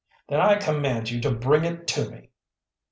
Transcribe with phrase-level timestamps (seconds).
[0.29, 2.31] "Then I command you to bring it to me."